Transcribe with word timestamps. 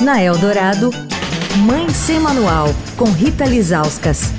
Na 0.00 0.20
Eldorado, 0.20 0.90
Mãe 1.64 1.88
Sem 1.88 2.18
Manual, 2.18 2.66
com 2.96 3.04
Rita 3.04 3.44
Lizauskas. 3.44 4.32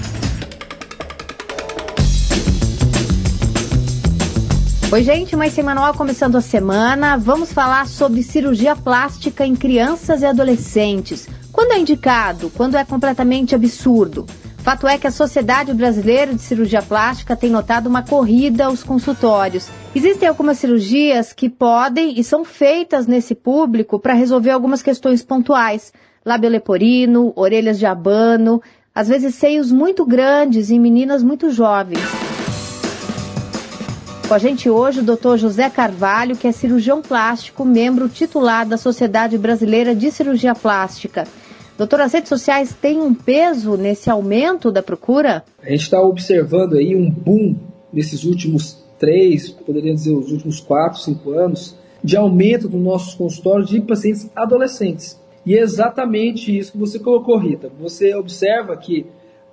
Oi, 4.92 5.04
gente, 5.04 5.36
Mãe 5.36 5.50
Sem 5.50 5.64
Manual 5.64 5.94
começando 5.94 6.36
a 6.36 6.42
semana. 6.42 7.18
Vamos 7.18 7.54
falar 7.54 7.88
sobre 7.88 8.22
cirurgia 8.22 8.76
plástica 8.76 9.46
em 9.46 9.56
crianças 9.56 10.22
e 10.22 10.26
adolescentes. 10.26 11.28
Quando 11.54 11.72
é 11.72 11.80
indicado? 11.80 12.52
Quando 12.54 12.76
é 12.76 12.84
completamente 12.84 13.56
absurdo? 13.56 14.26
Fato 14.66 14.88
é 14.88 14.98
que 14.98 15.06
a 15.06 15.12
Sociedade 15.12 15.72
Brasileira 15.76 16.34
de 16.34 16.42
Cirurgia 16.42 16.82
Plástica 16.82 17.36
tem 17.36 17.52
notado 17.52 17.86
uma 17.86 18.02
corrida 18.02 18.66
aos 18.66 18.82
consultórios. 18.84 19.70
Existem 19.94 20.28
algumas 20.28 20.58
cirurgias 20.58 21.32
que 21.32 21.48
podem 21.48 22.20
e 22.20 22.24
são 22.24 22.44
feitas 22.44 23.06
nesse 23.06 23.36
público 23.36 24.00
para 24.00 24.16
resolver 24.16 24.50
algumas 24.50 24.82
questões 24.82 25.24
pontuais. 25.24 25.94
Lábio 26.26 26.50
leporino, 26.50 27.32
orelhas 27.36 27.78
de 27.78 27.86
abano, 27.86 28.60
às 28.96 29.08
vezes 29.08 29.36
seios 29.36 29.72
muito 29.72 30.04
grandes 30.04 30.72
em 30.72 30.80
meninas 30.80 31.22
muito 31.22 31.52
jovens. 31.52 32.00
Com 34.28 34.34
a 34.34 34.40
gente 34.40 34.68
hoje 34.68 35.02
o 35.02 35.04
Dr. 35.04 35.38
José 35.38 35.70
Carvalho, 35.70 36.36
que 36.36 36.48
é 36.48 36.52
cirurgião 36.52 37.04
plástico, 37.04 37.64
membro 37.64 38.10
titular 38.10 38.66
da 38.66 38.78
Sociedade 38.78 39.38
Brasileira 39.38 39.94
de 39.94 40.10
Cirurgia 40.10 40.56
Plástica. 40.56 41.26
Doutor, 41.78 42.00
as 42.00 42.14
redes 42.14 42.30
sociais 42.30 42.74
têm 42.74 43.02
um 43.02 43.14
peso 43.14 43.76
nesse 43.76 44.10
aumento 44.10 44.72
da 44.72 44.82
procura? 44.82 45.44
A 45.62 45.70
gente 45.70 45.82
está 45.82 46.02
observando 46.02 46.76
aí 46.76 46.96
um 46.96 47.10
boom 47.10 47.58
nesses 47.92 48.24
últimos 48.24 48.82
três, 48.98 49.50
poderia 49.50 49.94
dizer 49.94 50.14
os 50.14 50.32
últimos 50.32 50.62
quatro, 50.62 51.00
cinco 51.00 51.32
anos, 51.32 51.76
de 52.02 52.16
aumento 52.16 52.70
dos 52.70 52.80
nossos 52.80 53.14
consultórios 53.16 53.70
de 53.70 53.82
pacientes 53.82 54.30
adolescentes. 54.34 55.20
E 55.46 55.54
é 55.54 55.60
exatamente 55.60 56.58
isso 56.58 56.72
que 56.72 56.78
você 56.78 56.98
colocou, 56.98 57.38
Rita. 57.38 57.70
Você 57.80 58.16
observa 58.16 58.78
que, 58.78 59.06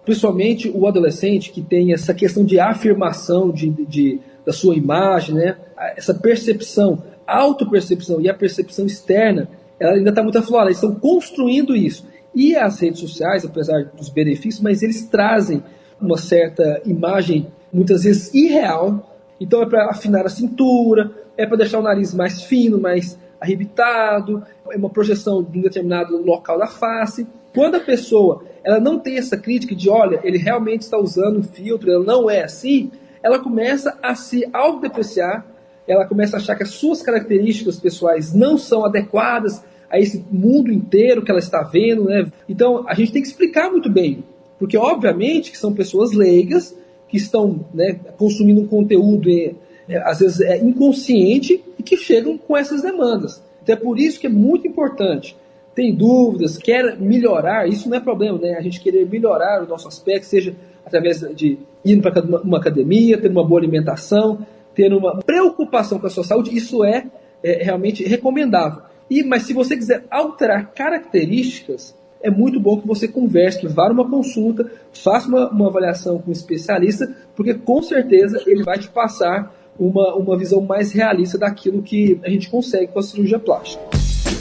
principalmente 0.04 0.70
o 0.72 0.86
adolescente 0.86 1.50
que 1.50 1.60
tem 1.60 1.92
essa 1.92 2.14
questão 2.14 2.44
de 2.44 2.60
afirmação 2.60 3.50
de, 3.50 3.68
de 3.68 4.20
da 4.44 4.52
sua 4.52 4.74
imagem, 4.74 5.34
né? 5.34 5.56
essa 5.96 6.14
percepção, 6.14 7.02
autopercepção 7.26 8.20
e 8.20 8.28
a 8.28 8.34
percepção 8.34 8.86
externa, 8.86 9.48
ela 9.78 9.92
ainda 9.94 10.10
está 10.10 10.22
muito 10.22 10.38
aflorada. 10.38 10.70
Eles 10.70 10.82
estão 10.82 10.94
construindo 10.94 11.74
isso. 11.74 12.06
E 12.34 12.56
as 12.56 12.80
redes 12.80 13.00
sociais, 13.00 13.44
apesar 13.44 13.84
dos 13.84 14.08
benefícios, 14.08 14.62
mas 14.62 14.82
eles 14.82 15.06
trazem 15.06 15.62
uma 16.00 16.16
certa 16.16 16.82
imagem, 16.84 17.46
muitas 17.72 18.04
vezes 18.04 18.32
irreal. 18.34 19.16
Então 19.40 19.62
é 19.62 19.66
para 19.66 19.90
afinar 19.90 20.24
a 20.24 20.30
cintura, 20.30 21.12
é 21.36 21.46
para 21.46 21.56
deixar 21.56 21.78
o 21.78 21.82
nariz 21.82 22.14
mais 22.14 22.42
fino, 22.42 22.80
mais 22.80 23.18
arrebitado, 23.40 24.42
é 24.70 24.76
uma 24.76 24.90
projeção 24.90 25.42
de 25.42 25.58
um 25.58 25.62
determinado 25.62 26.16
local 26.16 26.58
da 26.58 26.66
face. 26.66 27.26
Quando 27.52 27.74
a 27.74 27.80
pessoa 27.80 28.44
ela 28.64 28.78
não 28.78 28.98
tem 28.98 29.18
essa 29.18 29.36
crítica 29.36 29.74
de, 29.74 29.90
olha, 29.90 30.20
ele 30.22 30.38
realmente 30.38 30.82
está 30.82 30.96
usando 30.96 31.40
um 31.40 31.42
filtro, 31.42 31.90
ela 31.90 32.04
não 32.04 32.30
é 32.30 32.44
assim, 32.44 32.90
ela 33.22 33.38
começa 33.38 33.98
a 34.02 34.14
se 34.14 34.48
autodepreciar, 34.52 35.44
ela 35.86 36.06
começa 36.06 36.36
a 36.36 36.40
achar 36.40 36.54
que 36.54 36.62
as 36.62 36.70
suas 36.70 37.02
características 37.02 37.78
pessoais 37.78 38.32
não 38.32 38.56
são 38.56 38.84
adequadas 38.84 39.62
a 39.92 40.00
esse 40.00 40.24
mundo 40.30 40.72
inteiro 40.72 41.22
que 41.22 41.30
ela 41.30 41.38
está 41.38 41.62
vendo, 41.62 42.04
né? 42.04 42.26
Então 42.48 42.84
a 42.88 42.94
gente 42.94 43.12
tem 43.12 43.20
que 43.20 43.28
explicar 43.28 43.70
muito 43.70 43.90
bem, 43.90 44.24
porque 44.58 44.76
obviamente 44.76 45.50
que 45.50 45.58
são 45.58 45.74
pessoas 45.74 46.12
leigas 46.12 46.74
que 47.08 47.18
estão 47.18 47.66
né, 47.74 48.00
consumindo 48.16 48.62
um 48.62 48.66
conteúdo 48.66 49.28
é, 49.30 49.54
é, 49.86 49.98
às 49.98 50.20
vezes 50.20 50.40
é 50.40 50.56
inconsciente 50.56 51.62
e 51.78 51.82
que 51.82 51.96
chegam 51.96 52.38
com 52.38 52.56
essas 52.56 52.80
demandas. 52.80 53.42
Então 53.62 53.74
é 53.74 53.78
por 53.78 53.98
isso 53.98 54.18
que 54.18 54.26
é 54.26 54.30
muito 54.30 54.66
importante. 54.66 55.36
Tem 55.74 55.94
dúvidas, 55.94 56.56
quer 56.56 56.98
melhorar, 56.98 57.68
isso 57.68 57.88
não 57.88 57.98
é 57.98 58.00
problema, 58.00 58.38
né? 58.38 58.54
A 58.54 58.62
gente 58.62 58.80
querer 58.80 59.06
melhorar 59.06 59.62
o 59.62 59.68
nosso 59.68 59.88
aspecto, 59.88 60.26
seja 60.26 60.54
através 60.84 61.20
de 61.34 61.58
ir 61.84 62.00
para 62.00 62.22
uma 62.22 62.58
academia, 62.58 63.20
ter 63.20 63.30
uma 63.30 63.46
boa 63.46 63.60
alimentação, 63.60 64.46
ter 64.74 64.92
uma 64.92 65.18
preocupação 65.18 65.98
com 65.98 66.06
a 66.06 66.10
sua 66.10 66.24
saúde, 66.24 66.56
isso 66.56 66.82
é, 66.82 67.04
é 67.42 67.62
realmente 67.62 68.04
recomendável. 68.04 68.82
E, 69.12 69.22
mas 69.22 69.42
se 69.42 69.52
você 69.52 69.76
quiser 69.76 70.06
alterar 70.10 70.72
características, 70.72 71.94
é 72.22 72.30
muito 72.30 72.58
bom 72.58 72.80
que 72.80 72.86
você 72.86 73.06
converse, 73.06 73.66
vá 73.68 73.90
numa 73.90 74.08
consulta, 74.08 74.72
faça 74.90 75.28
uma, 75.28 75.50
uma 75.50 75.68
avaliação 75.68 76.18
com 76.18 76.30
um 76.30 76.32
especialista, 76.32 77.14
porque 77.36 77.52
com 77.52 77.82
certeza 77.82 78.42
ele 78.46 78.64
vai 78.64 78.78
te 78.78 78.88
passar 78.88 79.54
uma, 79.78 80.14
uma 80.14 80.38
visão 80.38 80.62
mais 80.62 80.92
realista 80.92 81.36
daquilo 81.36 81.82
que 81.82 82.18
a 82.24 82.30
gente 82.30 82.48
consegue 82.48 82.86
com 82.90 83.00
a 83.00 83.02
cirurgia 83.02 83.38
plástica. 83.38 83.82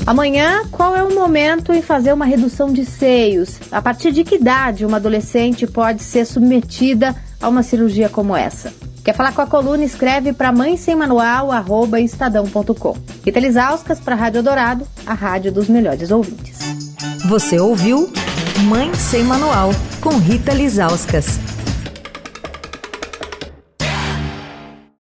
Amanhã, 0.07 0.61
qual 0.71 0.95
é 0.95 1.03
o 1.03 1.13
momento 1.13 1.73
em 1.73 1.81
fazer 1.81 2.13
uma 2.13 2.23
redução 2.23 2.71
de 2.71 2.85
seios? 2.85 3.59
A 3.73 3.81
partir 3.81 4.13
de 4.13 4.23
que 4.23 4.35
idade 4.35 4.85
uma 4.85 4.97
adolescente 4.97 5.67
pode 5.67 6.01
ser 6.01 6.25
submetida 6.25 7.13
a 7.41 7.49
uma 7.49 7.61
cirurgia 7.61 8.07
como 8.07 8.33
essa? 8.33 8.71
Quer 9.03 9.15
falar 9.15 9.33
com 9.33 9.41
a 9.41 9.47
coluna? 9.47 9.83
Escreve 9.83 10.31
para 10.31 10.51
mãe 10.51 10.77
sem 10.77 10.95
manual, 10.95 11.51
arroba 11.51 11.99
estadão.com. 11.99 12.95
Rita 13.25 13.39
Lisauskas 13.39 13.99
para 13.99 14.15
a 14.15 14.17
Rádio 14.17 14.43
Dourado, 14.43 14.87
a 15.05 15.13
rádio 15.13 15.51
dos 15.51 15.67
melhores 15.67 16.11
ouvintes. 16.11 16.59
Você 17.25 17.59
ouviu 17.59 18.11
Mãe 18.65 18.93
Sem 18.93 19.23
Manual, 19.23 19.71
com 19.99 20.17
Rita 20.17 20.53
Lisauskas. 20.53 21.50